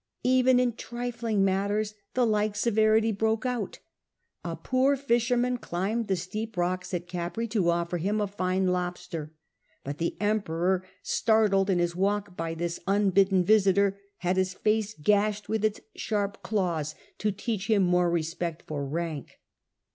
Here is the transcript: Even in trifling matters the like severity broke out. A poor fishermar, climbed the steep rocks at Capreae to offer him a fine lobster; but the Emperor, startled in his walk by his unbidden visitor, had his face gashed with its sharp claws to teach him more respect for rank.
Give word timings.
Even 0.23 0.59
in 0.59 0.73
trifling 0.73 1.45
matters 1.45 1.93
the 2.15 2.25
like 2.25 2.55
severity 2.55 3.11
broke 3.11 3.45
out. 3.45 3.77
A 4.43 4.55
poor 4.55 4.97
fishermar, 4.97 5.59
climbed 5.59 6.07
the 6.07 6.15
steep 6.15 6.57
rocks 6.57 6.91
at 6.91 7.07
Capreae 7.07 7.47
to 7.51 7.69
offer 7.69 7.99
him 7.99 8.19
a 8.19 8.25
fine 8.25 8.65
lobster; 8.69 9.31
but 9.83 9.99
the 9.99 10.17
Emperor, 10.19 10.83
startled 11.03 11.69
in 11.69 11.77
his 11.77 11.95
walk 11.95 12.35
by 12.35 12.55
his 12.55 12.81
unbidden 12.87 13.45
visitor, 13.45 13.99
had 14.17 14.37
his 14.37 14.55
face 14.55 14.95
gashed 14.99 15.47
with 15.47 15.63
its 15.63 15.81
sharp 15.95 16.41
claws 16.41 16.95
to 17.19 17.31
teach 17.31 17.69
him 17.69 17.83
more 17.83 18.09
respect 18.09 18.63
for 18.65 18.83
rank. 18.83 19.37